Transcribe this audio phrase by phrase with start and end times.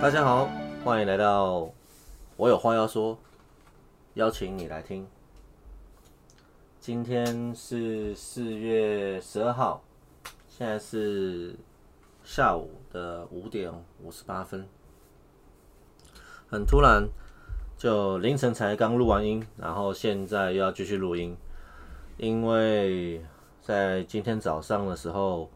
[0.00, 0.48] 大家好，
[0.82, 1.70] 欢迎来到
[2.38, 3.18] 我有话要说，
[4.14, 5.06] 邀请你来听。
[6.80, 9.82] 今天是四月十二号，
[10.48, 11.54] 现在是
[12.24, 13.70] 下午的五点
[14.02, 14.66] 五十八分，
[16.48, 17.06] 很突然，
[17.76, 21.36] 就凌晨才刚录完音，然后现在又要继续录音，
[22.16, 23.22] 因为
[23.60, 25.50] 在今天早上的时候。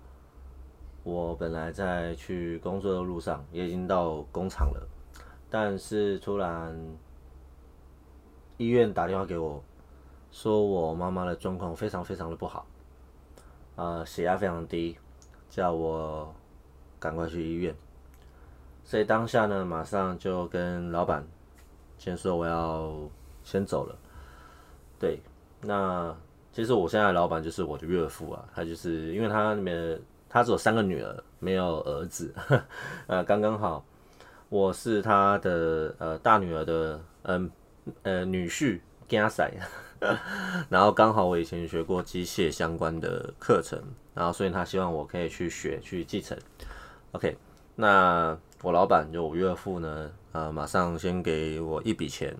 [1.04, 4.88] 我本来在去工作的路上，也已经到工厂了，
[5.50, 6.74] 但是突然
[8.56, 9.62] 医院打电话给我，
[10.32, 12.64] 说我妈妈的状况非常非常的不好，
[13.76, 14.96] 呃，血压非常低，
[15.50, 16.34] 叫我
[16.98, 17.76] 赶快去医院。
[18.82, 21.22] 所以当下呢，马上就跟老板
[21.98, 22.90] 先说我要
[23.42, 23.94] 先走了。
[24.98, 25.20] 对，
[25.60, 26.16] 那
[26.50, 30.00] 其实我现在老板就是我的岳父啊，他就是因为他那边。
[30.34, 32.34] 他只有三个女儿，没有儿子，
[33.06, 33.84] 呃，刚刚好，
[34.48, 37.48] 我是他的呃大女儿的嗯
[38.02, 39.48] 呃女婿，加仔，
[40.68, 43.80] 然后刚好我以前学过机械相关的课程，
[44.12, 46.36] 然后所以他希望我可以去学去继承
[47.12, 47.38] ，OK，
[47.76, 52.36] 那我老板就我岳父呢，呃，马上先给我一笔钱，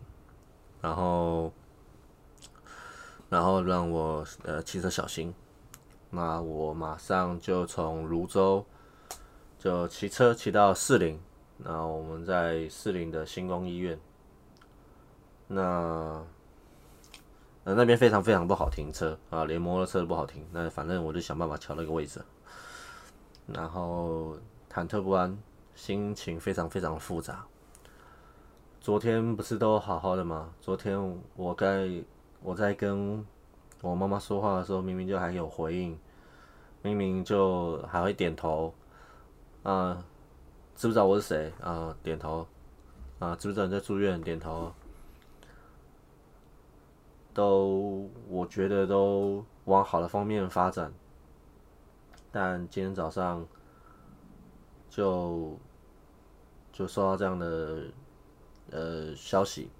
[0.80, 1.52] 然后
[3.28, 5.32] 然后让我呃骑车小心。
[6.14, 8.64] 那我马上就从泸州
[9.58, 11.20] 就骑车骑到士林，
[11.58, 13.98] 那我们在士林的星光医院，
[15.48, 16.24] 那
[17.64, 20.46] 呃那边非常非常不好停车啊，连摩托车都不好停。
[20.52, 22.22] 那反正我就想办法调了个位置，
[23.46, 24.36] 然后
[24.72, 25.36] 忐忑不安，
[25.74, 27.44] 心情非常非常复杂。
[28.80, 30.52] 昨天不是都好好的吗？
[30.60, 31.90] 昨天我该
[32.40, 33.26] 我在跟
[33.90, 35.98] 我妈妈说话的时候，明明就还有回应。
[36.82, 38.74] 明明就还会点头，
[39.62, 40.04] 啊，
[40.76, 41.50] 知不知道我是谁？
[41.62, 42.46] 啊，点头，
[43.18, 44.20] 啊，知不知道你在住院？
[44.20, 44.70] 点头，
[47.32, 50.92] 都我觉得都往好的方面发展，
[52.30, 53.46] 但今天早上
[54.90, 55.58] 就
[56.70, 57.84] 就收到这样的
[58.70, 59.70] 呃消息，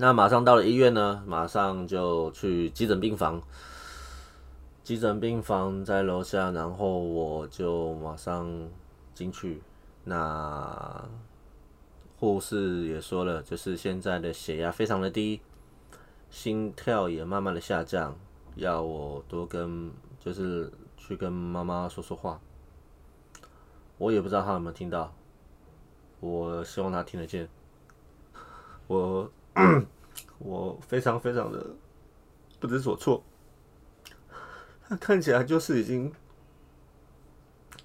[0.00, 3.42] 那马上到了医院呢，马上就去急诊病房。
[4.84, 8.48] 急诊病房在楼下，然后我就马上
[9.12, 9.60] 进去。
[10.04, 11.04] 那
[12.16, 15.40] 护士也说了，就是现在的血压非常的低，
[16.30, 18.16] 心跳也慢慢的下降，
[18.54, 22.40] 要我多跟就是去跟妈妈说说话。
[23.98, 25.12] 我也不知道她有没有听到，
[26.20, 27.48] 我希望她听得见。
[28.86, 29.28] 我
[30.38, 31.66] 我非常非常的
[32.60, 33.22] 不知所措。
[34.88, 36.12] 他看起来就是已经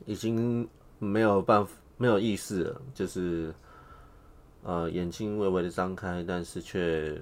[0.05, 0.67] 已经
[0.99, 3.53] 没有办法没有意识了，就是
[4.63, 7.21] 呃眼睛微微的张开，但是却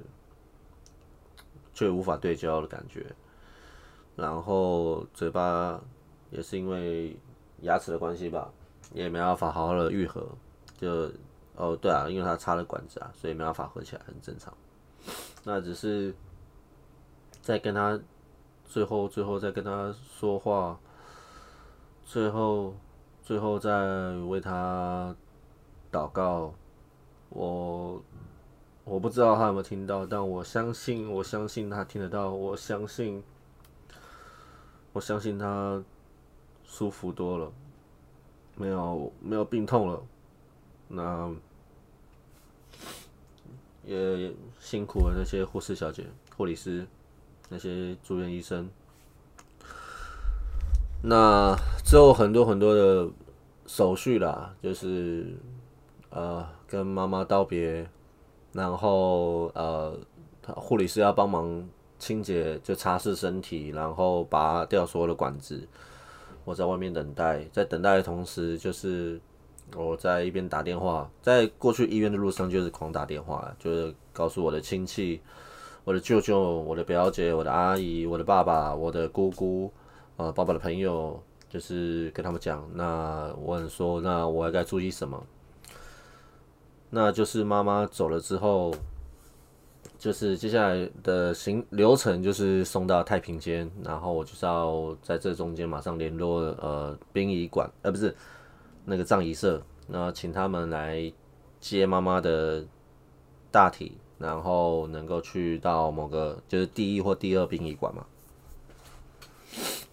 [1.73, 3.06] 却无法对焦的感觉，
[4.16, 5.81] 然后嘴巴
[6.29, 7.18] 也是因为
[7.62, 8.51] 牙齿的关系吧，
[8.94, 10.28] 也没办法好好的愈合，
[10.78, 11.12] 就
[11.56, 14.53] 哦对啊，因为他插了管子啊，所以没办法合起来，很正常。
[15.44, 16.13] 那只是
[17.41, 18.00] 在跟他。
[18.73, 20.79] 最后，最后再跟他说话，
[22.06, 22.73] 最后，
[23.22, 25.13] 最后再为他
[25.91, 26.53] 祷告。
[27.28, 28.01] 我
[28.85, 32.29] 我不知道他有没有听到，但我相信，我相信他听得到。
[32.31, 33.22] 我相信，
[34.94, 35.83] 我相信他
[36.63, 37.51] 舒服多了，
[38.56, 40.01] 没有没有病痛了。
[40.91, 41.31] 那
[43.85, 46.06] 也辛苦了那些护士小姐、
[46.38, 46.88] 护理师。
[47.53, 48.69] 那些住院医生，
[51.04, 53.10] 那之后很多很多的
[53.68, 55.36] 手续啦，就是
[56.12, 57.86] 呃跟妈妈道别，
[58.54, 59.94] 然后呃
[60.56, 61.68] 护理师要帮忙
[62.00, 65.68] 清洁，就擦拭身体，然后拔掉所有的管子。
[66.45, 69.19] 我在外面等待，在等待的同时，就是
[69.75, 75.21] 我在一边打电话，在过去医院的路上就是狂打电话，就是告诉我的亲戚。
[75.83, 79.73] 我的舅舅、我的表姐、我的阿姨、我的爸爸、我的姑姑，
[80.15, 81.19] 呃，爸爸的朋友，
[81.50, 85.25] 就是跟他们讲，那我说，那我还该注意什么？
[86.91, 88.71] 那就是妈妈走了之后，
[89.97, 98.15] 就是接下来的行流程就是送到太平间，然后我就是要在这中间马上联络呃殡仪馆，呃不是
[98.86, 101.12] 那个葬仪社，那请他们来
[101.60, 102.66] 接妈妈的
[103.51, 103.98] 大体。
[104.22, 108.06] 然后能够去到某个就是第一或第二殡仪馆嘛？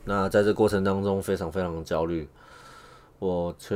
[0.05, 2.29] 那在这过程当中非常非常焦虑，
[3.21, 3.75] 我却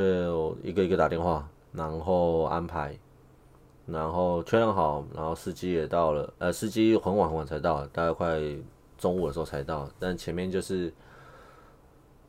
[0.62, 2.98] 一个一个打电话，然后安排，
[3.86, 8.38] 然后确认好，然后司机也到了，呃，司机很晚很晚才到，大概快
[8.98, 10.92] 中午的时候才到，但前面就是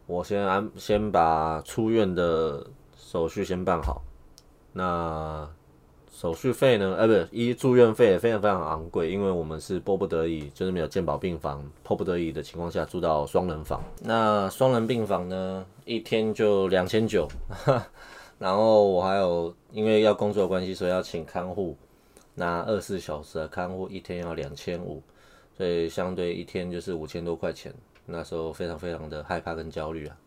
[0.05, 2.65] 我先安先把出院的
[2.95, 4.01] 手续先办好，
[4.73, 5.49] 那。
[6.15, 6.95] 手续费呢？
[6.95, 13.83] 呃，不是，一住院费也非常非常昂贵，因为我们是迫不得已，就是没有健保病房，迫不得已的情况下住到双人房。
[14.03, 17.27] 那双人病房呢，一天就两千九，
[18.37, 21.75] 然后我还有因为要工作关系，所以要请看护，
[22.35, 25.01] 那二十四小时的看护一天要两千五，
[25.57, 27.73] 所以相对一天就是五千多块钱。
[28.05, 30.17] 那时候非常非常的害怕跟焦虑啊。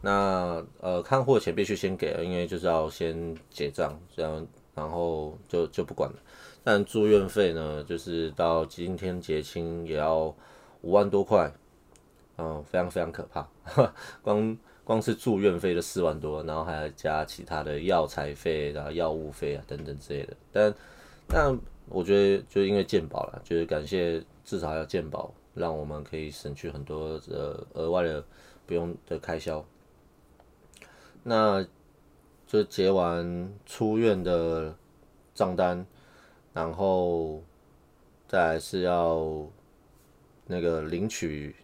[0.00, 4.46] 那呃，看货的钱必须先给，因为就是要先结账，这样。
[4.74, 6.16] 然后就就不管了，
[6.62, 10.32] 但住院费呢，就是到今天结清也要
[10.82, 11.52] 五万多块，
[12.36, 13.44] 嗯，非常非常可怕，
[14.22, 20.36] 光光是住院费就四万多，然后还要加其他的药材费，然后药物费啊等等之类的。
[20.52, 20.72] 但
[21.26, 21.58] 但
[21.88, 28.24] 我觉得就因为健保了，就是感谢至少要健保，让我们可以省去很多呃额外的
[28.66, 29.64] 不用的开销。
[31.22, 31.66] 那。
[32.50, 34.74] 就结完出院的
[35.34, 35.84] 账单，
[36.54, 37.42] 然后
[38.26, 39.46] 再来是要
[40.46, 41.54] 那个领取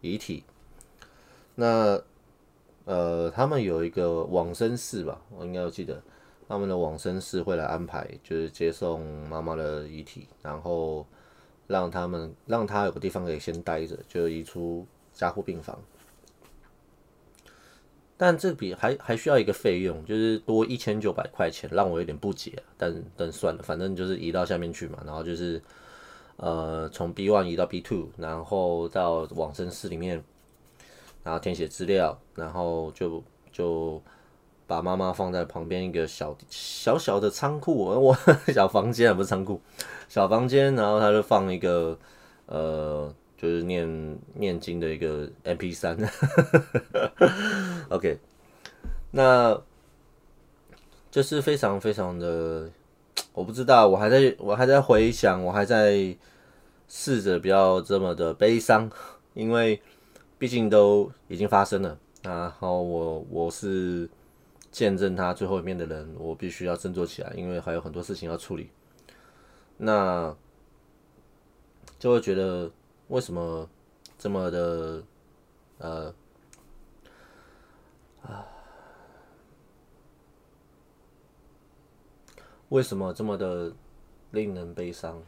[0.00, 0.42] 遗体。
[1.56, 2.00] 那
[2.86, 6.02] 呃，他们有一个往生室吧，我应该要记得，
[6.48, 11.06] 他们的往生室会来安排，就是接送妈妈的遗体，然后
[11.66, 15.78] 让他们让他有个地方可以先待着，就移出加护病房。
[18.16, 22.62] 但这笔还还需要一个费用，就是多一千九百块钱，让我有点不解。
[22.78, 25.02] 但但算了，反正就是移到下面去嘛。
[25.04, 25.60] 然后就是
[26.36, 30.22] 呃，从 B one 移到 B two，然后到往生室里面，
[31.24, 34.00] 然后填写资料，然后就就
[34.66, 38.16] 把妈妈放在旁边一个小小小的仓库， 我
[38.48, 39.60] 小房间，不是仓库，
[40.08, 41.98] 小房间，然后他就放一个
[42.46, 43.14] 呃。
[43.36, 45.98] 就是念念经的一个 M P 三，
[47.90, 48.18] OK，
[49.10, 49.60] 那
[51.10, 52.70] 就是非常非常的，
[53.34, 56.16] 我不知道，我还在我还在回想，我还在
[56.88, 58.90] 试着不要这么的悲伤，
[59.34, 59.82] 因为
[60.38, 64.08] 毕竟都已经发生了，然后我我是
[64.74, 68.70] 见证他最后一面的人，我必须要振作起来，因为还有很多事情要处理，
[69.76, 70.34] 那
[72.00, 72.68] 就会觉得。
[73.08, 73.68] 为什么
[74.18, 75.02] 这么的
[75.76, 76.14] 呃
[78.22, 78.46] 啊？
[82.70, 83.70] 为什么这么的
[84.30, 85.22] 令人悲伤？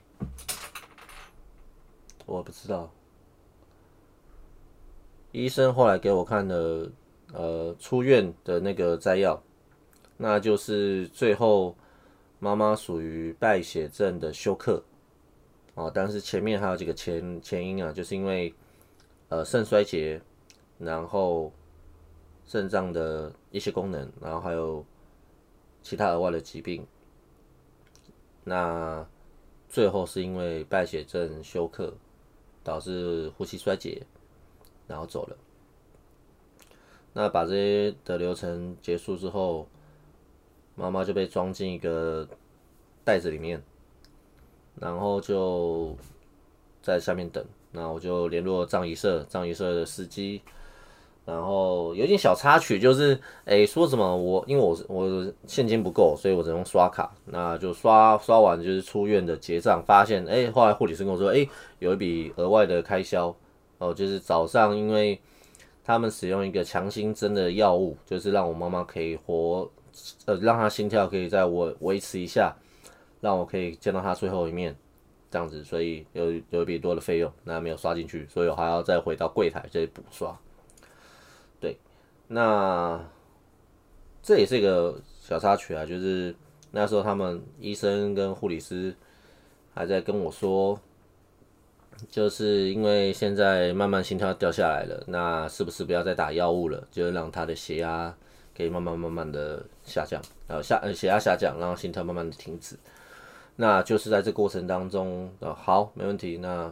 [2.25, 2.91] 我不知道。
[5.33, 6.91] 医生后来给我看的
[7.37, 9.41] 呃出院的那个摘要，
[10.17, 11.77] 那就是最后
[12.39, 14.83] 妈妈属于败血症的休克。
[15.75, 18.55] 哦，但是前面还有几个前前因啊，就是因为
[19.29, 20.19] 呃肾衰竭，
[20.79, 21.53] 然后
[22.47, 24.83] 肾脏的一些功能，然后还有
[25.83, 26.87] 其他额外的疾病，
[28.43, 29.07] 那
[29.69, 31.93] 最后是因为败血症休克，
[32.65, 34.03] 导致呼吸衰竭，
[34.89, 35.37] 然后走了。
[37.19, 39.67] 那把这些的流程结束之后，
[40.75, 42.29] 妈妈就被装进一个
[43.05, 43.63] 袋子里面。
[44.79, 45.97] 然后就
[46.83, 47.43] 在下面等，
[47.73, 50.43] 那我就联络葬仪社，葬仪社的司机。
[51.25, 57.11] 然后有点小插曲，就是哎说什么我因为我是我现金不够，所以我只能刷卡。
[57.25, 63.35] 那就刷刷完就是出院的结账，发现哎后来护理师跟我说，哎有一笔额外的开销
[63.79, 65.19] 哦，就是早上因为
[65.87, 69.71] 他们使用一个强心针的药物，就是让我妈妈可以活，
[70.25, 72.53] 呃让她心跳可以在我维持一下。
[73.21, 74.77] 让我可以见到她最后一面，
[75.31, 80.37] 这样子，所以有有一笔多的费用，那没有刷进去，所以我还要再回到柜台再补刷。
[81.59, 81.77] 对，
[82.29, 83.01] 那
[84.23, 86.37] 这也是一个小插曲啊，就是
[86.71, 88.95] 那时候他们医生跟护理师
[89.73, 90.79] 还在跟我说，
[92.11, 98.15] 就是因为现在慢慢心跳掉下来了，那是不是不要再打药物了，就让他的血压
[98.57, 102.77] 可以慢慢慢慢的下降，然后下呃血压下降，然后心跳慢慢的停止。
[103.57, 106.37] 那就是在这过程当中，呃，好，没问题。
[106.37, 106.71] 那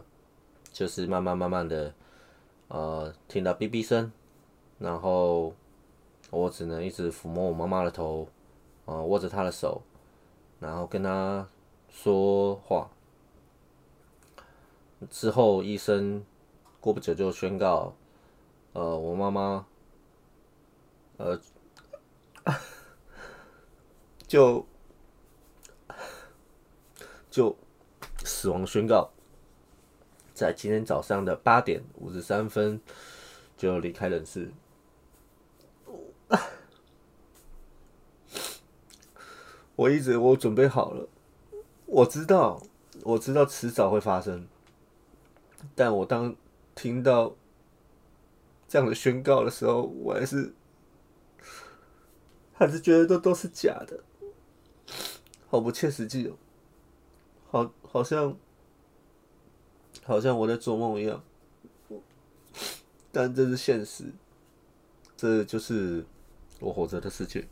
[0.71, 1.91] 就是慢慢慢慢的，
[2.67, 4.11] 呃，听到哔哔声，
[4.77, 5.53] 然后
[6.29, 8.27] 我只能一直抚摸我妈妈的头，
[8.85, 9.81] 呃，握着她的手，
[10.59, 11.47] 然后跟她
[11.89, 12.87] 说话。
[15.09, 16.25] 之后医生
[16.79, 17.95] 过不久就宣告，
[18.73, 19.65] 呃，我妈妈，
[21.17, 21.39] 呃。
[24.27, 24.65] 就
[27.29, 27.55] 就
[28.23, 29.11] 死亡宣告，
[30.33, 32.81] 在今天早上的八点五十三分
[33.55, 34.51] 就离开人世。
[39.75, 41.07] 我一直我准备好了，
[41.85, 42.61] 我知道
[43.03, 44.47] 我知道迟早会发生，
[45.73, 46.35] 但我当
[46.75, 47.35] 听到
[48.67, 50.53] 这样的宣告的时候，我还是
[52.53, 54.03] 还是觉得都都是假的，
[55.47, 56.37] 好不切实际哦，
[57.49, 58.37] 好好像
[60.03, 61.23] 好像我在做梦一样，
[63.11, 64.05] 但这是现实，
[65.15, 66.05] 这就是
[66.59, 67.47] 我活着的世界。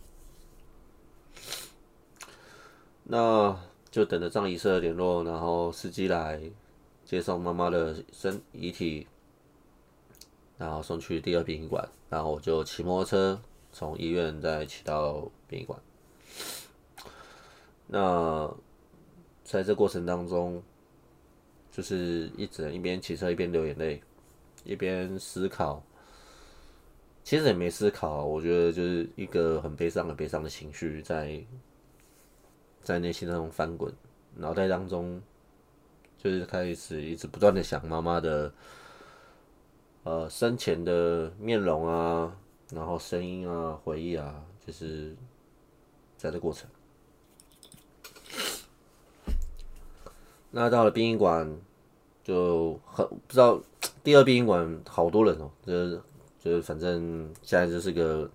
[3.05, 3.59] 那
[3.91, 6.41] 就等着葬仪社联络，然后司机来
[7.13, 9.05] 接送妈妈的身遗体，
[10.57, 13.39] 然后送去第二殡仪馆，然后我就骑摩托车
[13.71, 15.79] 从医院再骑到殡仪馆。
[17.85, 18.51] 那
[19.43, 20.63] 在这过程当中，
[21.71, 24.01] 就是一直一边骑车一边流眼泪，
[24.63, 25.83] 一边思考。
[27.23, 31.43] 其实也没思考，我觉得就是一个很悲伤、很悲伤的情绪在。
[32.81, 33.93] 在内心当中翻滚，
[34.35, 35.21] 脑袋当中
[36.23, 38.53] 就是开始一直不断的想妈妈的
[40.03, 42.33] 呃生前的面容啊，
[42.71, 45.13] 然后声音啊，回忆啊，就是
[46.15, 46.69] 在这过程。
[50.51, 51.53] 那到了殡仪馆，
[52.23, 53.61] 就很不知道
[54.01, 56.01] 第二殡仪馆好多人哦，就是
[56.39, 58.31] 就是反正现在就是个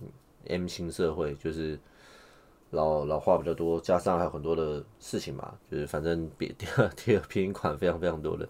[0.46, 1.78] M 型社会，就是。
[2.70, 8.46] 老老话比较多，加上还有很多的事情嘛，就是反正比第二第二批款非常非常多的，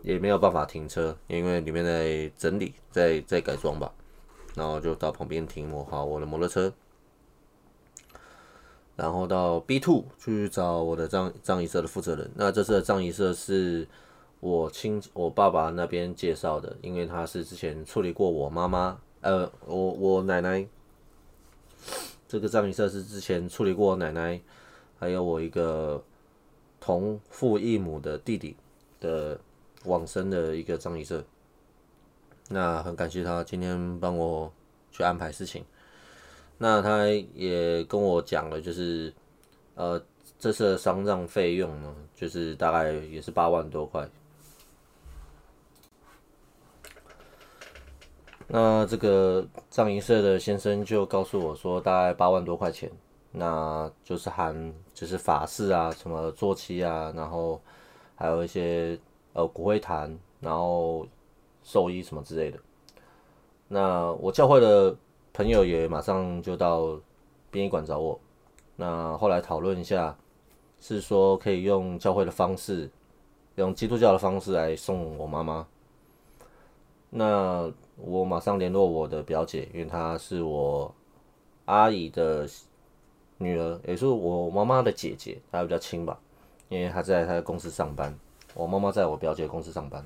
[0.00, 3.92] 也没有办法停车，因为里面在整理，在在改装吧，
[4.54, 6.72] 然后就到旁边停我好我的摩托车，
[8.96, 12.30] 然后到 B two 去找我的藏藏仪社的负责人。
[12.34, 13.86] 那这次的藏仪社是
[14.40, 20.66] 我亲我爸爸那边介绍的，因为他是之前处理过我妈妈，呃，我我奶奶。
[22.30, 24.40] 这个葬仪社是之前处理过我奶奶，
[25.00, 26.00] 还有我一个
[26.78, 28.54] 同父异母的弟弟
[29.00, 29.36] 的
[29.84, 31.24] 往生的一个葬仪社。
[32.48, 34.52] 那很感谢他今天帮我
[34.92, 35.64] 去安排事情。
[36.56, 39.12] 那他也跟我讲了，就是
[39.74, 40.00] 呃，
[40.38, 44.08] 这次的丧葬费用呢，就是大概也是八万多块。
[48.52, 52.90] 那这个藏银社的先生就告诉我说，大概八万多块钱，
[53.30, 57.60] 那就是含就是法事啊，什么坐期啊，然后
[58.16, 58.98] 还有一些
[59.34, 61.06] 呃骨灰坛，然后
[61.62, 62.58] 寿衣什么之类的。
[63.68, 64.96] 那我教会的
[65.32, 66.98] 朋友也马上就到
[67.52, 68.18] 殡仪馆找我，
[68.74, 70.16] 那后来讨论一下，
[70.80, 72.90] 是说可以用教会的方式，
[73.54, 75.64] 用基督教的方式来送我妈妈。
[77.12, 80.94] 那我马上联络我的表姐，因为她是我
[81.66, 82.48] 阿姨的
[83.38, 86.18] 女儿，也是我妈妈的姐姐，她比较亲吧，
[86.68, 88.18] 因为她在她的公司上班，
[88.54, 90.04] 我妈妈在我表姐公司上班。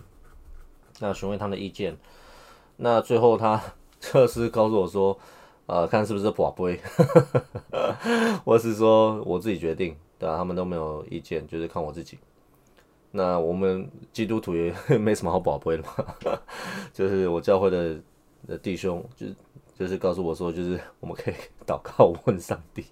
[1.00, 1.96] 那询问他的意见，
[2.76, 3.60] 那最后他
[3.98, 5.18] 测试告诉我说，
[5.66, 6.78] 呃，看是不是宝贝，
[8.44, 12.16] 我是说我自己决定，对啊，他们都没有意见，就是看我自己。
[13.16, 16.42] 那我们基督徒也 没什么好宝贝的嘛，
[16.92, 17.96] 就是我教会的
[18.48, 19.36] 的弟兄，就是
[19.78, 22.84] 就是告诉我说，就是我们可以 祷告问上帝。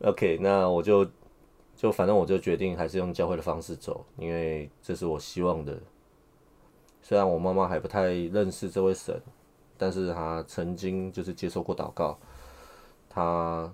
[0.00, 1.06] OK，那我就
[1.76, 5.78] 就反正我就决定还是用教会的方式走，因为这是我希望的。
[7.00, 9.22] 虽然我妈妈还不太认识这位神，
[9.76, 12.18] 但是她曾经就是接受过祷告，
[13.08, 13.72] 她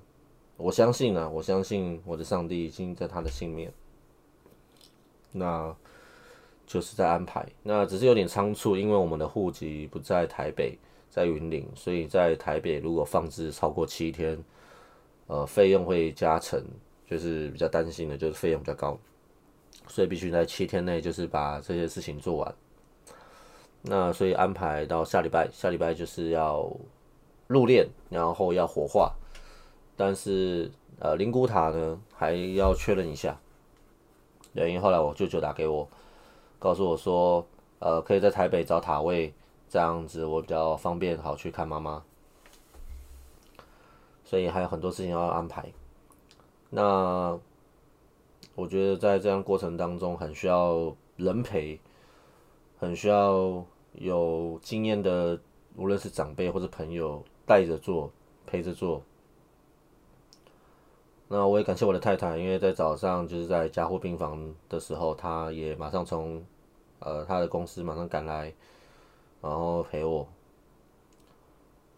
[0.58, 3.72] 我相信啊，我相信我的上帝已经在她的心面。
[5.36, 5.74] 那
[6.64, 10.78] 就是在安排，那只是有点仓促，因为我们的户籍不在台北，
[11.10, 14.42] 在云林，所以在台北如果放置超过七天，
[15.26, 16.62] 呃，费用会加成，
[17.06, 18.96] 就是比较担心的，就是费用比较高，
[19.88, 22.54] 所以必须在七天内就是把这些事情做完。
[23.82, 26.70] 那所以安排到下礼拜，下礼拜就是要
[27.48, 29.12] 入殓，然后要火化，
[29.96, 33.38] 但是呃灵骨塔呢还要确认一下。
[34.54, 35.88] 原，因后来我舅舅打给我，
[36.58, 37.46] 告诉我说，
[37.78, 39.32] 呃，可以在台北找塔位，
[39.68, 42.02] 这样子我比较方便，好去看妈妈。
[44.24, 45.70] 所以还有很多事情要安排。
[46.70, 47.38] 那
[48.54, 51.78] 我觉得在这样过程当中，很需要人陪，
[52.78, 55.38] 很需要有经验的，
[55.76, 58.10] 无论是长辈或者朋友带着做，
[58.46, 59.02] 陪着做。
[61.26, 66.44] 那我也感谢我的太太，因为在早上就是在加护病房的时候，她也马上从
[66.98, 68.52] 呃她的公司马上赶来，
[69.40, 70.28] 然后陪我。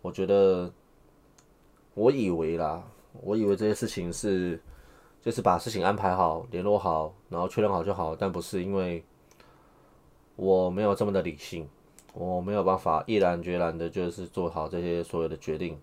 [0.01, 0.73] 我觉得，
[1.95, 2.85] 我以为啦，
[3.21, 4.61] 我以为这些事情是
[5.21, 9.05] 就是把事情安排好、联络好，然后确认好就好，但不是因为
[10.37, 11.69] 我没有这么的理性，
[12.15, 15.77] 我没有办法毅然决然的，就是做好这些所有的决定。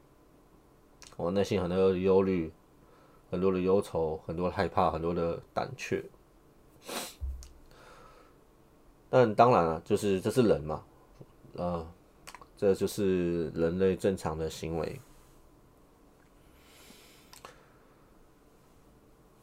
[1.17, 2.51] 我内心很多的忧虑。
[3.33, 6.03] 很多的忧愁，很多害怕，很多的胆怯。
[9.09, 10.83] 但当然了，就是这是人嘛，
[11.55, 11.91] 呃，
[12.55, 15.01] 这就是人类正常的行为。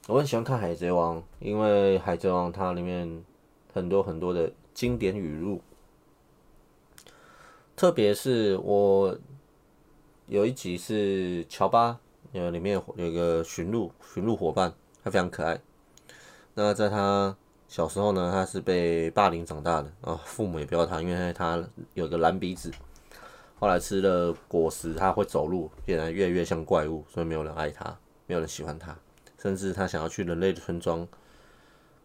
[0.06, 3.24] 我很喜欢看《海贼王》，因为《海贼王》它里面
[3.74, 5.60] 很多很多的经典语录，
[7.74, 9.18] 特别是我
[10.28, 11.98] 有一集是乔巴。
[12.32, 14.72] 因为里面有一个驯鹿，驯鹿伙伴，
[15.02, 15.60] 他非常可爱。
[16.54, 17.36] 那在他
[17.68, 21.62] 小时候呢，他是被霸凌长大的啊，父母也不要他，因为他
[21.94, 22.70] 有个蓝鼻子。
[23.58, 27.84] 后来吃了果实，他会走路，变得越来越像怪物，所以没有人爱他，
[28.26, 28.96] 没有人喜欢他，
[29.38, 31.06] 甚至他想要去人类的村庄，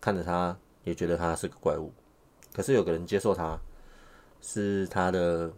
[0.01, 1.93] 看着他也觉得他是个怪物。
[2.53, 3.57] 可是有个人接受他，
[4.41, 5.51] 是他的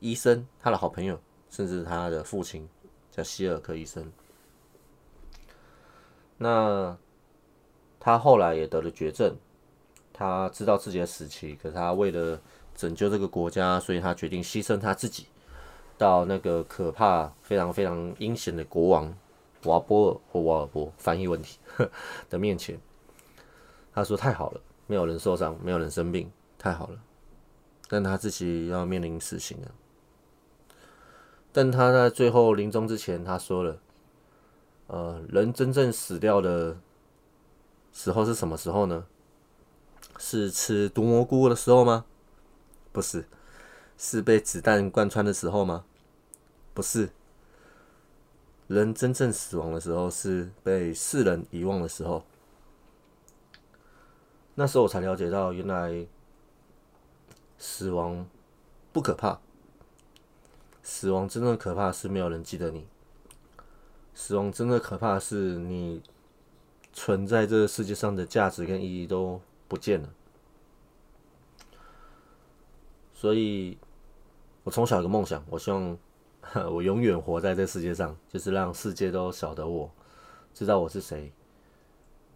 [0.00, 1.18] 医生，他的好朋友，
[1.50, 2.68] 甚至他的父亲。
[3.14, 4.10] 叫希尔克医生，
[6.38, 6.98] 那
[8.00, 9.36] 他后来也得了绝症，
[10.12, 12.40] 他知道自己的死期，可是他为了
[12.74, 15.26] 拯救这个国家，所以他决定牺牲他自己，
[15.96, 19.16] 到那个可怕、非常非常阴险的国王
[19.62, 21.60] 瓦波尔或瓦尔波翻译问题
[22.28, 22.76] 的面前。
[23.92, 26.98] 他说：“太好了，没有人受伤，没有人生病，太好了。”
[27.88, 29.70] 但他自己要面临死刑了。
[31.56, 33.78] 但他在最后临终之前，他说了
[34.88, 36.76] ：“呃，人真正死掉的
[37.92, 39.06] 时候是什么时候呢？
[40.18, 42.06] 是吃毒蘑菇的时候吗？
[42.92, 43.28] 不是，
[43.96, 45.84] 是被子弹贯穿的时候吗？
[46.74, 47.10] 不是。
[48.66, 52.24] 人真正死亡的时候是被世人遗忘的时候。
[54.56, 56.04] 那时候我才了解到，原来
[57.58, 58.26] 死亡
[58.92, 59.38] 不可怕。”
[60.84, 62.86] 死亡真正可怕是没有人记得你。
[64.14, 66.00] 死亡真的可怕是你
[66.92, 70.08] 存在这个世界上的价值跟意义都不见了。
[73.12, 73.78] 所以，
[74.62, 75.98] 我从小有个梦想，我希望
[76.70, 79.90] 我永远活在这世界上，就是让世界都晓得我，
[80.52, 81.32] 知道我是谁。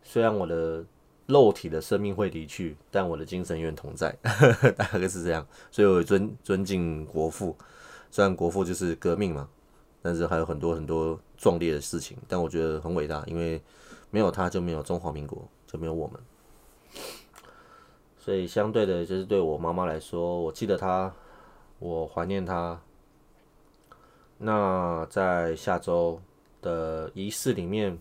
[0.02, 0.82] 虽然我的
[1.26, 4.16] 肉体的生命会离去，但我的精神永远同在，
[4.74, 5.46] 大概是这样。
[5.70, 7.54] 所以我尊尊敬国父。
[8.10, 9.48] 虽然国父就是革命嘛，
[10.02, 13.60] 但是还有很多很多壮烈的事情，但我觉得很伟大，因为
[14.10, 16.20] 没有他就没有中华民国，就没有我们。
[18.18, 21.12] 所以相对的，就是对我妈妈来说，我记得她，
[21.78, 22.80] 我怀念她。
[24.38, 26.20] 那在下周
[26.60, 27.98] 的仪式里面，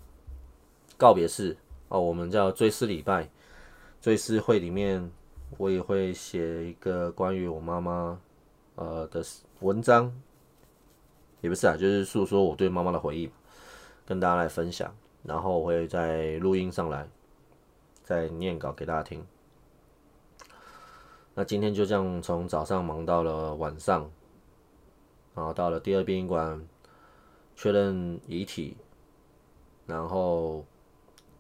[0.98, 1.58] 告别式
[1.89, 3.30] 哦，我们叫追思礼拜，
[4.02, 5.10] 追思会里面，
[5.58, 8.20] 我也会写一个关于我妈妈。
[8.78, 9.24] 呃的
[9.60, 10.13] 文章
[11.42, 13.30] 也不是啊，就是诉说我对妈妈的回忆，
[14.06, 14.96] 跟大家来分享。
[15.24, 17.10] 然后我会在录音上来，
[18.04, 19.26] 再念稿给大家听。
[21.34, 24.10] 那今天就这样从早上忙到了晚上，
[25.36, 26.66] 然后到了第二殡仪馆
[27.56, 28.78] 确认遗体，
[29.86, 30.66] 然后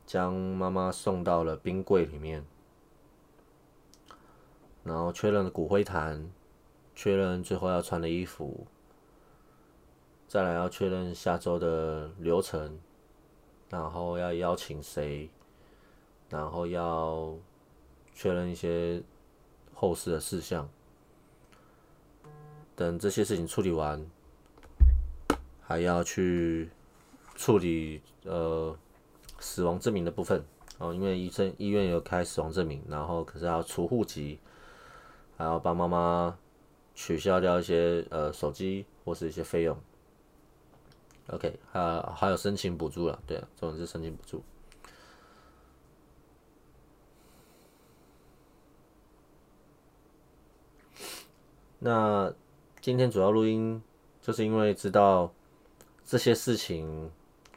[0.05, 2.43] 将妈妈送到了冰柜里面，
[4.83, 6.29] 然后确认了骨灰坛。
[6.97, 8.65] 确认最后要穿的衣服，
[10.27, 12.79] 再来要确认下周的流程，
[13.69, 15.29] 然后要邀请谁，
[16.27, 17.35] 然后要
[18.15, 19.03] 确认一些
[19.75, 20.67] 后事的事项。
[22.75, 24.03] 等这些事情处理完，
[25.61, 26.71] 还要去
[27.35, 28.75] 处理呃
[29.37, 30.43] 死亡证明的部分
[30.79, 34.39] 哦，因为医生医院有开死亡证明，然后可是要除户籍，
[35.37, 36.35] 还要帮妈妈。
[36.99, 39.77] 取消掉一些呃手机或是一些费用
[41.27, 44.43] ，OK，还还有申请补助了，对啊，这种是申请补助。
[51.77, 52.33] 那
[52.81, 53.79] 今天主要录音，
[54.19, 55.31] 就是因为知道
[56.03, 57.11] 这些事情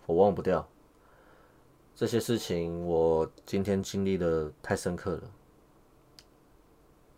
[0.05, 0.69] 我忘不掉，
[1.97, 5.23] 这些事情我今天经历的太深刻了，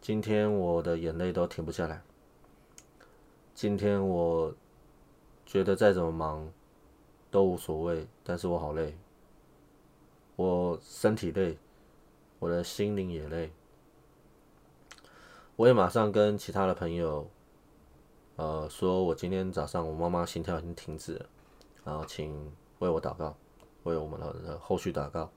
[0.00, 2.00] 今天我的眼泪都停不下来。
[3.62, 4.52] 今天我
[5.46, 6.52] 觉得再怎么忙，
[7.30, 8.98] 都无所谓，但是我好累，
[10.34, 11.56] 我身体累，
[12.40, 13.52] 我的心灵也累。
[15.54, 17.30] 我也马上跟其他的朋友，
[18.34, 21.26] 呃，说我今天早上我妈妈心跳已经停止了，
[21.84, 23.36] 然后请为我祷告，
[23.84, 25.30] 为我们的后续祷告。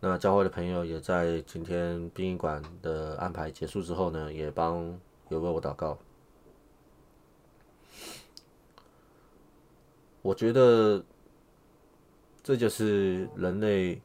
[0.00, 4.98] 那教会的朋友也在今天殡仪馆的安排结束之后呢，也帮
[5.30, 5.98] 有为我祷告。
[10.20, 11.02] 我觉得
[12.42, 14.02] 这就是人类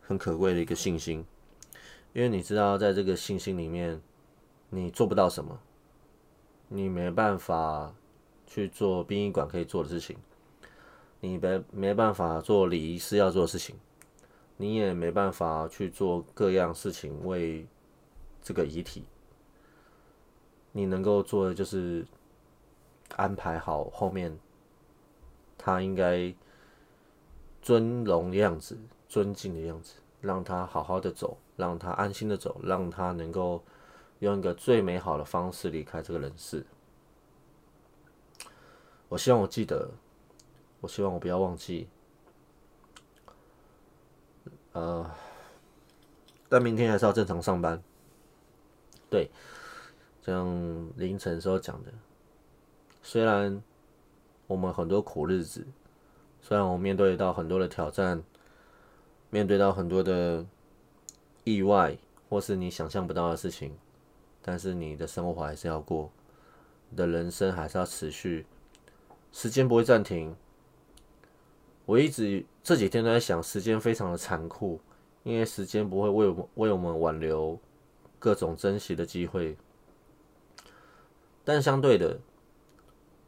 [0.00, 1.24] 很可贵的一个信心，
[2.14, 4.00] 因为你知道，在这个信心里面，
[4.70, 5.60] 你做不到什么，
[6.68, 7.94] 你没办法
[8.46, 10.16] 去做殡仪馆可以做的事情，
[11.20, 13.76] 你没没办法做礼仪师要做的事情。
[14.56, 17.66] 你也没办法去做各样事情为
[18.42, 19.04] 这个遗体，
[20.72, 22.06] 你能够做的就是
[23.16, 24.38] 安排好后面
[25.58, 26.32] 他应该
[27.60, 28.78] 尊荣的样子、
[29.08, 33.62] 尊敬的样子，让他好好的走，让他安心的走，让他能够
[34.20, 36.64] 用一个最美好的方式离开这个人世。
[39.08, 39.90] 我希望我记得，
[40.80, 41.88] 我希望我不要忘记。
[44.72, 45.10] 呃，
[46.48, 47.82] 但明天还是要正常上班。
[49.10, 49.28] 对，
[50.30, 51.92] 像凌晨时候讲的，
[53.02, 53.60] 虽然
[54.46, 55.66] 我们很多苦日子，
[56.40, 58.22] 虽然我们面对到很多的挑战，
[59.28, 60.46] 面对到很多的
[61.42, 63.76] 意外或是你想象不到的事情，
[64.40, 66.12] 但是你的生活还是要过，
[66.90, 68.46] 你的人生还是要持续，
[69.32, 70.36] 时间不会暂停。
[71.86, 74.80] 我一直这几天都在想，时间非常的残酷，
[75.24, 77.58] 因为时间不会为我们为我们挽留
[78.20, 79.56] 各种珍惜的机会。
[81.52, 82.20] 但相对的，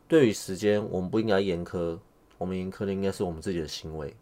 [0.06, 1.98] 对于时间，我们不应该严苛，
[2.38, 4.14] 我们严苛的应该是我们自己的行为。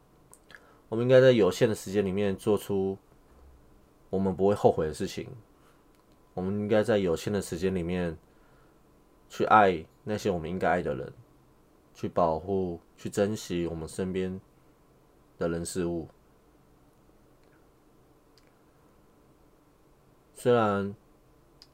[0.88, 2.96] 我们应该在有限的时间里面做出
[4.08, 5.28] 我们不会后悔的事情。
[6.32, 8.16] 我们应该在有限的时间里面
[9.28, 11.12] 去爱那些我们应该爱的人。
[11.92, 14.40] 去保护、去珍惜我们身边
[15.36, 16.08] 的人事物。
[20.34, 20.94] 虽然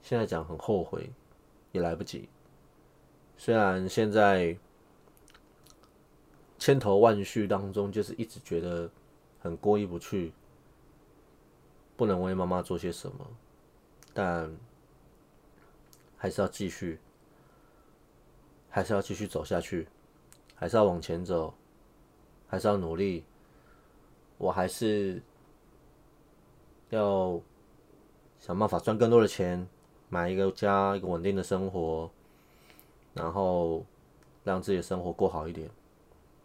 [0.02, 1.08] 现在讲很后悔，
[1.76, 2.28] 也来不及。
[3.36, 4.56] 虽然现在
[6.58, 8.90] 千头万绪当中，就是一直觉得
[9.38, 10.32] 很过意不去，
[11.96, 13.26] 不能为妈妈做些什么，
[14.12, 14.50] 但
[16.16, 16.98] 还是要继续，
[18.70, 19.86] 还是要继续走下去。
[20.58, 21.52] 还是要往前走，
[22.48, 23.22] 还是要努力。
[24.38, 25.22] 我还是
[26.88, 27.38] 要
[28.38, 29.68] 想办法赚更多的钱，
[30.08, 32.10] 买一个家，一个稳定的生活，
[33.14, 33.84] 然后
[34.44, 35.70] 让自己的生活过好一点。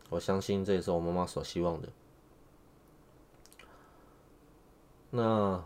[0.09, 1.89] 我相信这也是我妈妈所希望的。
[5.09, 5.63] 那。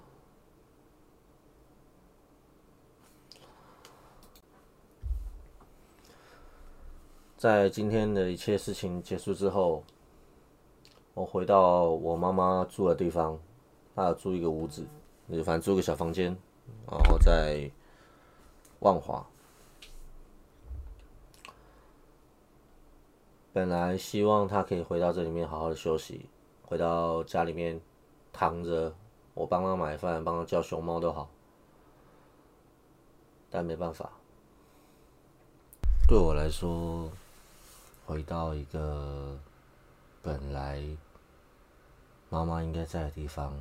[7.37, 9.83] 在今天的一切事情结束之后，
[11.13, 13.37] 我回到我妈妈住的地方，
[13.93, 14.83] 她有租一个屋子，
[15.29, 16.35] 反正租个小房间，
[16.89, 17.69] 然后在
[18.85, 19.25] 万华。
[23.51, 26.29] 本来希望他可以回到这里面好好的休息，
[26.61, 27.81] 回到家里面
[28.31, 28.93] 躺着，
[29.33, 31.27] 我帮他买饭，帮他叫熊猫都好，
[33.49, 34.11] 但没办法，
[36.07, 37.11] 对我来说。
[38.05, 39.35] 回到一个
[40.21, 40.79] 本来
[42.29, 43.51] 妈妈应该在的地方，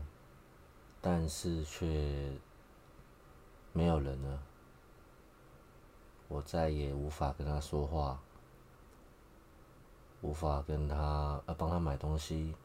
[1.01, 2.31] 但是却
[3.73, 4.43] 没有人了。
[6.35, 8.21] 我再也无法跟他说话，
[10.21, 12.57] 无法跟他呃帮他买东西，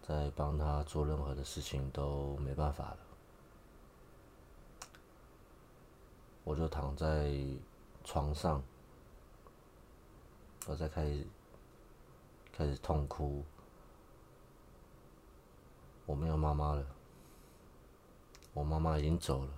[0.00, 2.98] 再帮他做任何的事情都没办法了。
[6.42, 7.30] 我就躺在
[8.02, 8.62] 床上。
[10.66, 11.26] 我在开始
[12.50, 13.44] 开始痛哭，
[16.06, 16.86] 我没有妈妈了，
[18.54, 19.50] 我妈妈已经走了。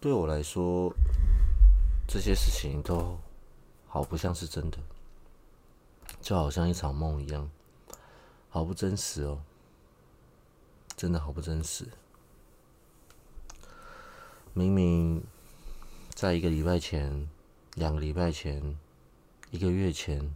[0.00, 0.92] 对我来说，
[2.06, 3.18] 这些事情都
[3.86, 4.78] 好不像是真的，
[6.20, 7.50] 就好像一场梦一样，
[8.48, 9.40] 好不真实哦，
[10.96, 11.88] 真的好不真实。
[14.52, 15.22] 明明
[16.14, 17.28] 在一个礼拜前。
[17.74, 18.78] 两个礼拜前，
[19.50, 20.34] 一个月前，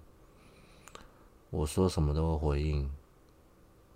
[1.49, 2.93] 我说什么都会回应，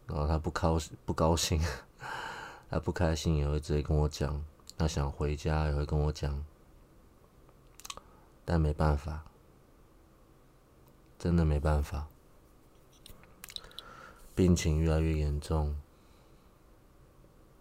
[0.07, 1.61] 然后他不高兴不高兴，
[2.71, 4.43] 他不开心也会直接跟我讲，
[4.77, 6.45] 他想回家也会跟我讲，
[8.45, 9.25] 但没办法，
[11.19, 12.07] 真的没办法，
[14.35, 15.77] 病情越来越严重。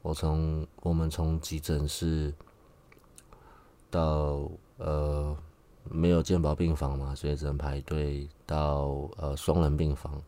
[0.02, 2.34] 我从我们从急诊室
[3.90, 5.38] 到呃
[5.86, 10.22] 没有健保病房嘛，所以只能排队到呃双人病房，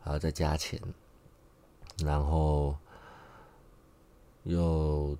[0.00, 0.80] 还要再加钱，
[1.98, 2.74] 然后
[4.44, 5.18] 又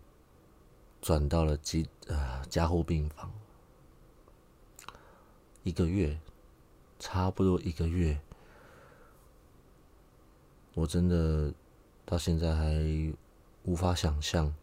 [1.04, 3.30] 转到了急呃加护病房，
[5.62, 6.18] 一个月，
[6.98, 8.18] 差不多一个月，
[10.72, 11.52] 我真的
[12.06, 13.14] 到现在还。
[13.66, 14.54] 无法想象，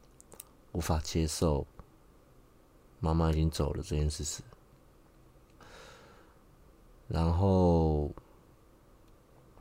[0.73, 1.65] 无法接受，
[2.99, 4.43] 妈妈已经走了这件事实。
[7.07, 8.11] 然后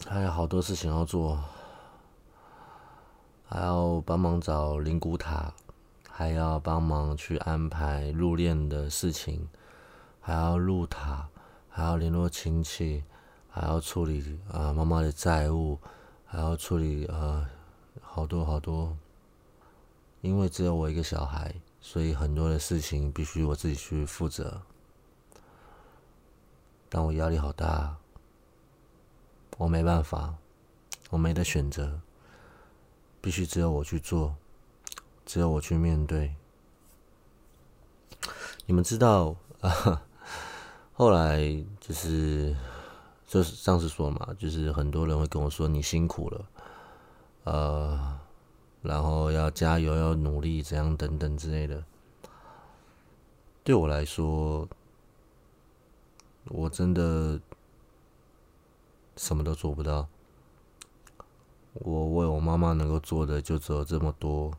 [0.07, 1.43] 还有好多事情要做，
[3.49, 5.55] 还要帮忙找灵骨塔，
[6.21, 9.49] 还要帮忙去安排入殓的事情，
[10.21, 11.27] 还要入塔，
[11.71, 13.03] 还要联络亲戚，
[13.49, 15.79] 还要处理啊妈妈的债务，
[16.27, 17.49] 还要处理啊
[18.03, 18.95] 好多好多。
[20.21, 24.61] 因为只有我一个小孩，所以很多的事情必须我自己去负责。
[26.91, 27.97] 但我压力好大，
[29.57, 30.35] 我没办法，
[31.09, 31.99] 我没得选择，
[33.23, 34.37] 必须只有我去做，
[35.31, 36.35] 只有我去面对。
[38.67, 40.03] 你们知道啊？
[40.93, 42.57] 后来就是
[43.29, 46.45] 就是上次说嘛，就是很多人会跟我说你辛苦了，
[47.45, 48.19] 呃。
[48.83, 51.85] 然后要加油，要努力，怎样等等之类的。
[53.63, 54.69] 对我来说，
[56.47, 57.39] 我真的
[59.17, 60.09] 什么都做不到。
[61.75, 64.53] 我为我妈妈能够做的就只有这么多。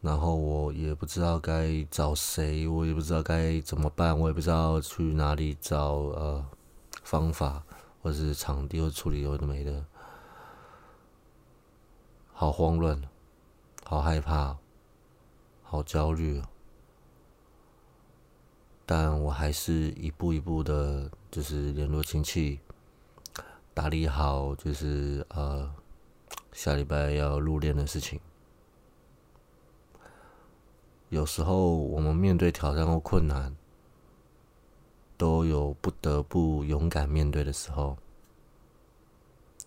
[0.00, 6.46] 然后我也不知道该找谁，我也不知道该怎么办，我也不知道去哪里找呃
[7.02, 7.64] 方法，
[8.00, 9.84] 或者是场地，或处理有的没的。
[12.32, 13.02] 好慌乱，
[13.84, 14.56] 好害怕，
[15.64, 16.40] 好焦虑，
[18.86, 22.60] 但我还是一步一步的，就是联络亲戚，
[23.74, 25.74] 打理好，就是呃
[26.52, 28.20] 下礼拜要入殓的事情。
[31.08, 33.54] 有时候我们面对挑战或困难，
[35.16, 37.96] 都有不得不勇敢面对的时候，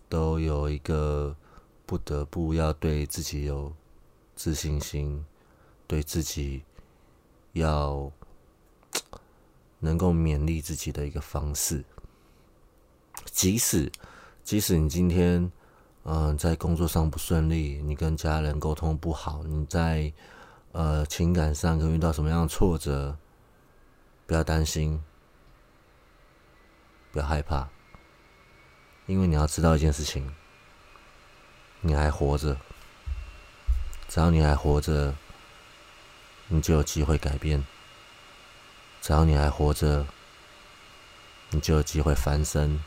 [0.08, 1.36] 都有一个。
[1.84, 3.70] 不得不要对自己有
[4.34, 5.26] 自信心，
[5.86, 6.62] 对自己
[7.52, 8.10] 要
[9.80, 11.84] 能够勉励自己的一个方式。
[13.26, 13.92] 即使
[14.42, 15.52] 即使你今天
[16.04, 20.10] 嗯在工作上不顺利，你跟家人沟通不好，你在
[20.72, 23.16] 呃情感上可能遇到什么样的挫折，
[24.26, 25.02] 不要担心，
[27.10, 27.68] 不要害怕，
[29.06, 30.34] 因为你要知道一件事情。
[31.84, 32.56] 你还活着，
[34.08, 35.14] 只要你还活着，
[36.46, 37.60] 你就有机会改变；
[39.00, 40.06] 只要你还活着，
[41.50, 42.78] 你就有机会翻身；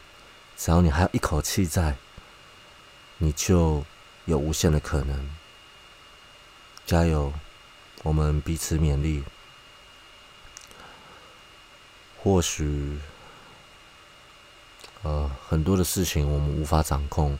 [0.55, 1.97] 只要你还有一口气在，
[3.17, 3.83] 你就
[4.23, 5.29] 有无限的可能。
[6.85, 7.33] 加油，
[8.05, 9.23] 我们彼此勉励。
[12.21, 12.99] 或许，
[15.01, 17.37] 呃，很多的事情我们无法掌控。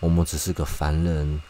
[0.00, 1.40] 我们只是个凡人，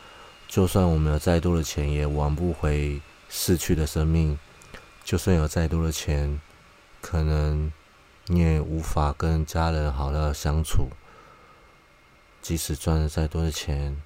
[0.47, 4.39] 就算我们有再多的钱，也挽不回逝去的生命；
[5.03, 6.41] 就算有再多的钱，
[7.01, 7.73] 可能
[8.27, 10.91] 你也无法跟家人好好相处。
[12.41, 14.01] 即使赚了再多的钱，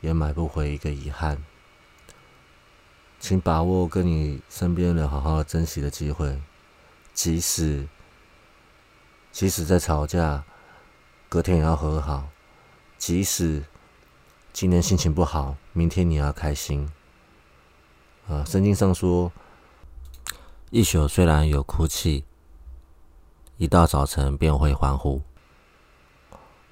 [0.00, 1.42] 也买不回一个遗憾。
[3.22, 6.42] 请把握跟你身边人好好珍惜的机会，
[7.14, 7.88] 即使
[9.30, 10.42] 即使在吵架，
[11.28, 12.24] 隔天也要和好；
[12.98, 13.64] 即使
[14.52, 16.90] 今天心情不好，明天你要开心。
[18.26, 19.30] 啊，圣经上说，
[20.70, 22.24] 一宿虽然有哭泣，
[23.56, 25.22] 一到早晨便会欢呼。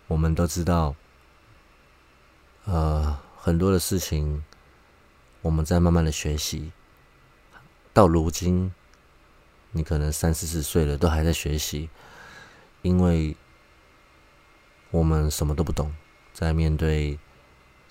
[0.09, 0.97] 我们都知道，
[2.65, 4.45] 呃，很多的事情，
[5.43, 6.73] 我们在慢慢的学习。
[7.93, 8.73] 到如今，
[9.73, 11.91] 你可能三四十岁了，都还在学习，
[12.83, 13.37] 因为
[14.91, 15.95] 我们什么都不懂，
[16.33, 17.19] 在面对。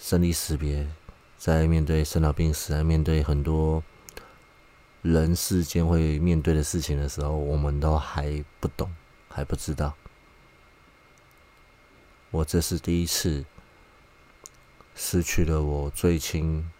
[0.02, 0.88] 生离死别，
[1.38, 3.84] 在面对生老病死，在面对很多
[5.02, 8.96] 人世间会面对的事情的时候，我们都还不懂，
[9.28, 9.94] 还不知道。
[12.32, 13.44] 我这是第一次
[14.96, 16.72] 失去了我最亲、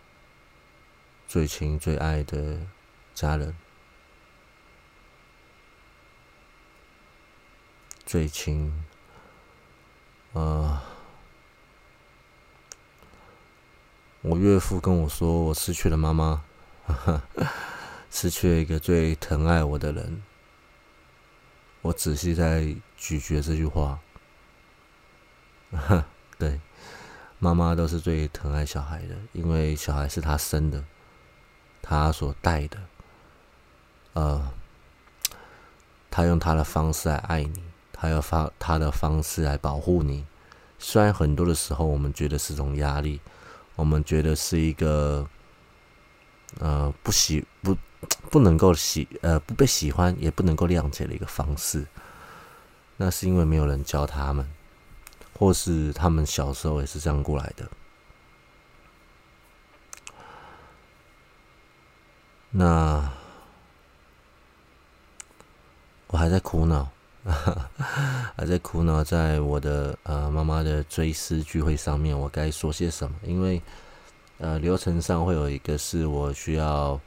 [1.30, 2.58] 最亲、最爱的
[3.14, 3.56] 家人。
[8.04, 8.84] 最亲。
[10.34, 10.82] 呃，
[14.22, 16.44] 我岳父跟我说，我失去了妈妈，
[18.10, 20.24] 失去了一个最疼爱我的人。
[21.84, 24.00] 我仔细在咀嚼这句话，
[26.40, 26.60] 对，
[27.38, 30.84] 妈妈都是最疼爱小孩的，因为小孩是他生的，
[31.82, 32.78] 他所带的，
[34.14, 34.52] 呃，
[36.10, 37.64] 他用他的方式来爱你。
[38.02, 40.26] 他要发他的方式来保护你，
[40.78, 43.20] 虽然很多的时候我们觉得是种压力，
[43.76, 45.28] 我们觉得是一个
[46.60, 47.76] 呃不喜不
[48.32, 51.86] 不能够喜呃不被喜欢也不能够谅解的一个方式，
[52.96, 54.50] 那是因为没有人教他们，
[55.38, 57.70] 或是他们小时候也是这样过来的。
[62.52, 63.12] 那
[66.08, 66.90] 我还在苦恼。
[68.36, 73.16] 还在苦恼，在我的呃妈妈的追思聚会上面，我该说些什么？
[73.24, 73.62] 因为
[74.40, 77.00] 呃流程上会有一个是我需要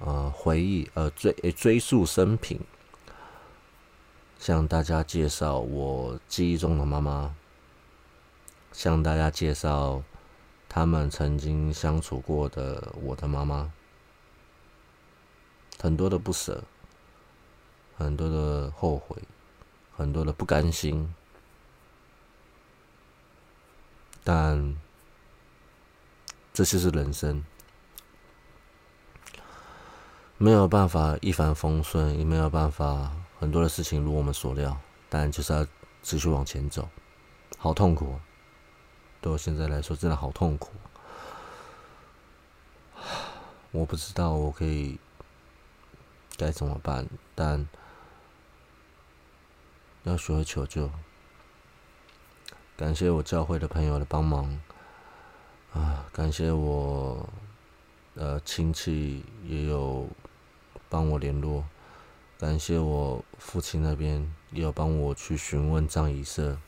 [0.00, 2.60] 呃回忆呃追追溯生平，
[4.38, 7.34] 向大家介绍我记忆中的妈妈，
[8.72, 10.02] 向大家介绍
[10.68, 13.72] 他们曾经相处过的我的妈妈，
[15.84, 16.64] 很多的不舍，
[17.98, 19.22] 很多的后悔。
[19.96, 21.14] 很多的不甘心，
[24.24, 24.76] 但
[26.52, 27.44] 这就是人生，
[30.36, 34.76] 没有办法一帆风顺，也没有办法很多的事情如我们所料，
[35.08, 35.64] 但就是要
[36.02, 36.88] 持续往前走，
[37.56, 38.18] 好痛苦，
[39.20, 40.72] 对我现在来说真的好痛苦，
[43.70, 44.98] 我不知道我可以
[46.36, 47.68] 该怎么办，但。
[50.04, 50.90] 要学会求救。
[52.76, 54.60] 感谢我教会的朋友的帮忙，
[55.72, 57.26] 啊，感谢我，
[58.14, 60.06] 呃，亲戚也有
[60.90, 61.64] 帮我联络，
[62.38, 66.58] 感谢我父亲那边也有帮我去询问葬仪社。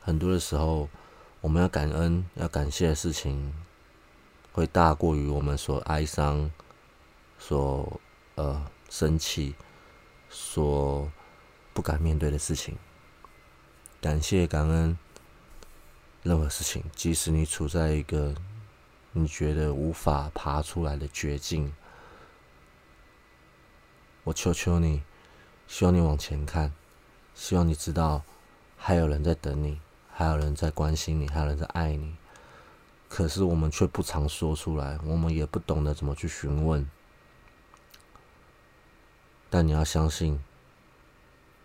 [0.00, 0.90] 很多的时候，
[1.40, 3.54] 我们要感恩、要感谢的事情，
[4.52, 6.50] 会大过于我们所哀伤、
[7.40, 8.00] 所
[8.36, 9.56] 呃生气。
[10.32, 11.10] 所
[11.72, 12.78] 不敢面对的事情，
[14.00, 14.96] 感谢感恩，
[16.22, 18.32] 任何事情，即使你处在一个
[19.10, 21.74] 你觉得无法爬出来的绝境，
[24.22, 25.02] 我求求你，
[25.66, 26.72] 希望你往前看，
[27.34, 28.22] 希望你知道
[28.76, 29.80] 还有人在等你，
[30.12, 32.14] 还有人在关心你，还有人在爱你。
[33.08, 36.88] 可是我们却不常说出来，我们也不懂得怎么去询问。
[39.50, 40.40] 但你要相信，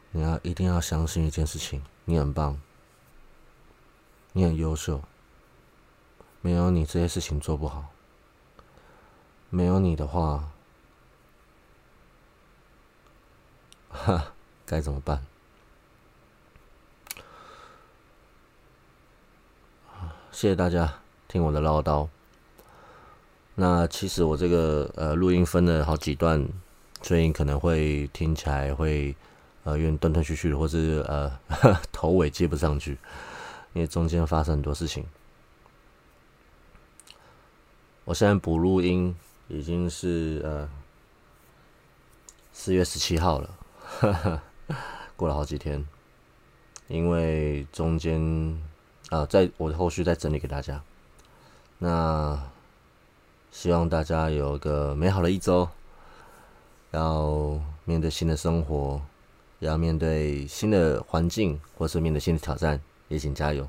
[0.10, 2.60] 你要一定要相信一件事情：你很棒，
[4.34, 5.04] 你很优秀，
[6.42, 7.86] 没有你这些事情做不好。
[9.52, 10.50] 没有你的话，
[13.90, 14.34] 哈，
[14.66, 15.24] 该怎么办？
[20.32, 22.10] 谢谢大家听我的唠叨。
[23.54, 26.50] 那其实我这个呃录音分了好几段。
[27.06, 29.16] 所以可能会听起来会
[29.64, 31.40] 呃有点断断续续的，或是呃
[31.92, 32.98] 头尾接不上去，
[33.74, 35.06] 因为中间发生很多事情。
[38.06, 39.16] 我现在补录音
[39.48, 40.68] 已经是呃
[42.52, 43.56] 四月十七号了，
[45.16, 45.88] 过了好几天，
[46.88, 48.20] 因为中间
[49.12, 50.82] 啊在我后续再整理给大家。
[51.78, 52.50] 那
[53.52, 55.70] 希望大家有个美好的一周。
[56.96, 59.02] 要面对新的生活，
[59.60, 63.68] 要面对新的环境，或是面对新的挑战，也请加油。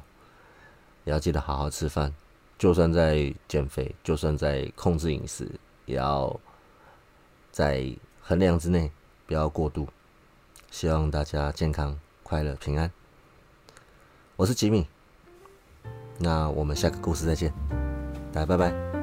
[1.04, 2.14] 也要记得好好吃饭，
[2.56, 5.50] 就算在减肥，就算在控制饮食，
[5.86, 6.38] 也要
[7.50, 8.90] 在衡量之内，
[9.26, 9.88] 不要过度。
[10.70, 12.90] 希望大家健康、快乐、平安。
[14.36, 14.86] 我是吉米，
[16.18, 17.52] 那我们下个故事再见，
[18.32, 18.95] 大家拜拜。